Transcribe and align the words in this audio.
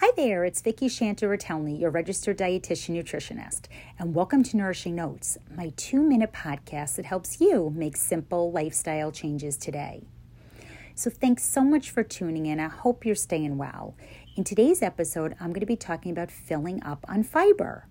Hi 0.00 0.12
there, 0.16 0.46
it's 0.46 0.62
Vicki 0.62 0.88
Shanta 0.88 1.26
Retelny, 1.26 1.78
your 1.78 1.90
registered 1.90 2.38
dietitian 2.38 2.96
nutritionist, 2.96 3.66
and 3.98 4.14
welcome 4.14 4.42
to 4.44 4.56
Nourishing 4.56 4.94
Notes, 4.94 5.36
my 5.54 5.74
two 5.76 6.00
minute 6.02 6.32
podcast 6.32 6.96
that 6.96 7.04
helps 7.04 7.38
you 7.38 7.70
make 7.76 7.98
simple 7.98 8.50
lifestyle 8.50 9.12
changes 9.12 9.58
today. 9.58 10.04
So, 10.94 11.10
thanks 11.10 11.44
so 11.44 11.60
much 11.60 11.90
for 11.90 12.02
tuning 12.02 12.46
in. 12.46 12.58
I 12.58 12.68
hope 12.68 13.04
you're 13.04 13.14
staying 13.14 13.58
well. 13.58 13.94
In 14.36 14.44
today's 14.44 14.80
episode, 14.80 15.36
I'm 15.38 15.50
going 15.50 15.60
to 15.60 15.66
be 15.66 15.76
talking 15.76 16.12
about 16.12 16.30
filling 16.30 16.82
up 16.82 17.04
on 17.06 17.22
fiber. 17.22 17.86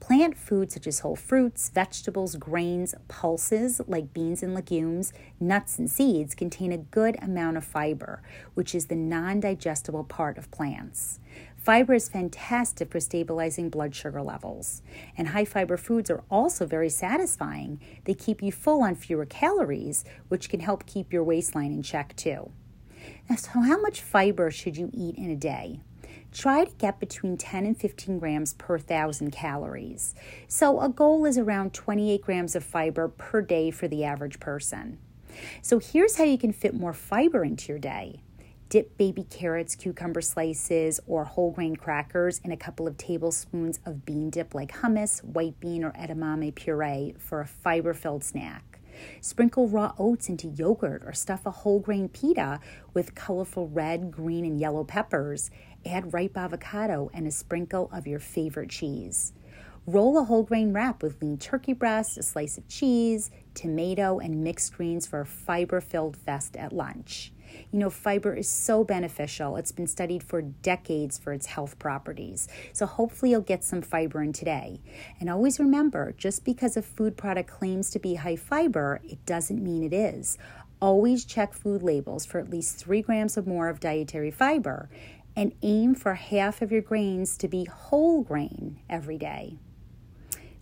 Plant 0.00 0.36
foods 0.36 0.74
such 0.74 0.86
as 0.86 1.00
whole 1.00 1.14
fruits, 1.14 1.68
vegetables, 1.68 2.36
grains, 2.36 2.94
pulses 3.06 3.82
like 3.86 4.14
beans 4.14 4.42
and 4.42 4.54
legumes, 4.54 5.12
nuts 5.38 5.78
and 5.78 5.90
seeds 5.90 6.34
contain 6.34 6.72
a 6.72 6.78
good 6.78 7.16
amount 7.22 7.58
of 7.58 7.64
fiber, 7.64 8.22
which 8.54 8.74
is 8.74 8.86
the 8.86 8.96
non 8.96 9.40
digestible 9.40 10.04
part 10.04 10.38
of 10.38 10.50
plants. 10.50 11.20
Fiber 11.56 11.92
is 11.92 12.08
fantastic 12.08 12.90
for 12.90 12.98
stabilizing 12.98 13.68
blood 13.68 13.94
sugar 13.94 14.22
levels. 14.22 14.80
And 15.18 15.28
high 15.28 15.44
fiber 15.44 15.76
foods 15.76 16.10
are 16.10 16.24
also 16.30 16.64
very 16.64 16.88
satisfying. 16.88 17.78
They 18.04 18.14
keep 18.14 18.42
you 18.42 18.50
full 18.50 18.82
on 18.82 18.94
fewer 18.94 19.26
calories, 19.26 20.04
which 20.28 20.48
can 20.48 20.60
help 20.60 20.86
keep 20.86 21.12
your 21.12 21.22
waistline 21.22 21.72
in 21.72 21.82
check 21.82 22.16
too. 22.16 22.50
Now, 23.28 23.36
so, 23.36 23.60
how 23.60 23.80
much 23.80 24.00
fiber 24.00 24.50
should 24.50 24.78
you 24.78 24.90
eat 24.92 25.16
in 25.16 25.30
a 25.30 25.36
day? 25.36 25.80
Try 26.32 26.64
to 26.64 26.74
get 26.76 27.00
between 27.00 27.36
10 27.36 27.66
and 27.66 27.76
15 27.76 28.18
grams 28.18 28.54
per 28.54 28.78
thousand 28.78 29.30
calories. 29.30 30.14
So, 30.48 30.80
a 30.80 30.88
goal 30.88 31.24
is 31.24 31.38
around 31.38 31.74
28 31.74 32.22
grams 32.22 32.56
of 32.56 32.64
fiber 32.64 33.08
per 33.08 33.42
day 33.42 33.70
for 33.70 33.88
the 33.88 34.04
average 34.04 34.40
person. 34.40 34.98
So, 35.62 35.78
here's 35.78 36.16
how 36.16 36.24
you 36.24 36.38
can 36.38 36.52
fit 36.52 36.74
more 36.74 36.92
fiber 36.92 37.44
into 37.44 37.72
your 37.72 37.78
day. 37.78 38.22
Dip 38.68 38.96
baby 38.96 39.24
carrots, 39.24 39.74
cucumber 39.74 40.20
slices, 40.20 41.00
or 41.08 41.24
whole 41.24 41.50
grain 41.50 41.74
crackers 41.74 42.40
in 42.44 42.52
a 42.52 42.56
couple 42.56 42.86
of 42.86 42.96
tablespoons 42.96 43.80
of 43.84 44.06
bean 44.06 44.30
dip 44.30 44.54
like 44.54 44.72
hummus, 44.72 45.24
white 45.24 45.58
bean, 45.58 45.82
or 45.82 45.90
edamame 45.92 46.54
puree 46.54 47.14
for 47.18 47.40
a 47.40 47.46
fiber 47.46 47.94
filled 47.94 48.22
snack. 48.22 48.79
Sprinkle 49.20 49.68
raw 49.68 49.92
oats 49.98 50.28
into 50.28 50.48
yogurt 50.48 51.02
or 51.04 51.12
stuff 51.12 51.46
a 51.46 51.50
whole 51.50 51.80
grain 51.80 52.08
pita 52.08 52.60
with 52.94 53.14
colorful 53.14 53.68
red, 53.68 54.10
green, 54.10 54.44
and 54.44 54.60
yellow 54.60 54.84
peppers. 54.84 55.50
Add 55.86 56.12
ripe 56.12 56.36
avocado 56.36 57.10
and 57.14 57.26
a 57.26 57.30
sprinkle 57.30 57.90
of 57.92 58.06
your 58.06 58.20
favorite 58.20 58.70
cheese. 58.70 59.32
Roll 59.92 60.18
a 60.18 60.22
whole 60.22 60.44
grain 60.44 60.72
wrap 60.72 61.02
with 61.02 61.20
lean 61.20 61.36
turkey 61.36 61.72
breast, 61.72 62.16
a 62.16 62.22
slice 62.22 62.56
of 62.56 62.68
cheese, 62.68 63.32
tomato, 63.54 64.20
and 64.20 64.44
mixed 64.44 64.76
greens 64.76 65.04
for 65.04 65.22
a 65.22 65.26
fiber 65.26 65.80
filled 65.80 66.16
fest 66.16 66.54
at 66.54 66.72
lunch. 66.72 67.32
You 67.72 67.80
know, 67.80 67.90
fiber 67.90 68.32
is 68.32 68.48
so 68.48 68.84
beneficial. 68.84 69.56
It's 69.56 69.72
been 69.72 69.88
studied 69.88 70.22
for 70.22 70.42
decades 70.42 71.18
for 71.18 71.32
its 71.32 71.46
health 71.46 71.76
properties. 71.80 72.46
So 72.72 72.86
hopefully 72.86 73.32
you'll 73.32 73.40
get 73.40 73.64
some 73.64 73.82
fiber 73.82 74.22
in 74.22 74.32
today. 74.32 74.80
And 75.18 75.28
always 75.28 75.58
remember 75.58 76.14
just 76.16 76.44
because 76.44 76.76
a 76.76 76.82
food 76.82 77.16
product 77.16 77.50
claims 77.50 77.90
to 77.90 77.98
be 77.98 78.14
high 78.14 78.36
fiber, 78.36 79.00
it 79.02 79.26
doesn't 79.26 79.60
mean 79.60 79.82
it 79.82 79.92
is. 79.92 80.38
Always 80.80 81.24
check 81.24 81.52
food 81.52 81.82
labels 81.82 82.24
for 82.24 82.38
at 82.38 82.48
least 82.48 82.76
three 82.76 83.02
grams 83.02 83.36
or 83.36 83.42
more 83.42 83.68
of 83.68 83.80
dietary 83.80 84.30
fiber 84.30 84.88
and 85.34 85.52
aim 85.62 85.96
for 85.96 86.14
half 86.14 86.62
of 86.62 86.70
your 86.70 86.80
grains 86.80 87.36
to 87.38 87.48
be 87.48 87.64
whole 87.64 88.22
grain 88.22 88.78
every 88.88 89.18
day. 89.18 89.58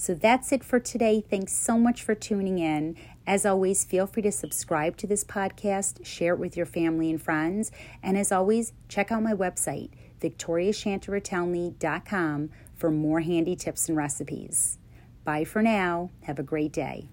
So 0.00 0.14
that's 0.14 0.52
it 0.52 0.62
for 0.62 0.78
today. 0.78 1.24
Thanks 1.28 1.52
so 1.52 1.76
much 1.76 2.04
for 2.04 2.14
tuning 2.14 2.60
in. 2.60 2.94
As 3.26 3.44
always, 3.44 3.84
feel 3.84 4.06
free 4.06 4.22
to 4.22 4.30
subscribe 4.30 4.96
to 4.98 5.08
this 5.08 5.24
podcast, 5.24 6.06
share 6.06 6.34
it 6.34 6.38
with 6.38 6.56
your 6.56 6.66
family 6.66 7.10
and 7.10 7.20
friends, 7.20 7.72
and 8.00 8.16
as 8.16 8.30
always, 8.30 8.74
check 8.88 9.10
out 9.10 9.24
my 9.24 9.34
website, 9.34 9.90
victoriashantaretelny.com, 10.20 12.50
for 12.76 12.92
more 12.92 13.20
handy 13.20 13.56
tips 13.56 13.88
and 13.88 13.98
recipes. 13.98 14.78
Bye 15.24 15.42
for 15.44 15.62
now. 15.62 16.10
Have 16.22 16.38
a 16.38 16.44
great 16.44 16.72
day. 16.72 17.08